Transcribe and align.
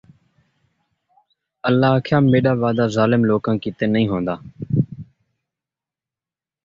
اَللہ 1.67 1.89
آکھیا، 1.95 2.17
میݙا 2.31 2.53
وعدہ 2.61 2.85
ظالم 2.95 3.21
لوکاں 3.29 3.55
کِیتے 3.61 3.85
نھیں 3.93 4.07
ہوندا۔ 4.11 4.35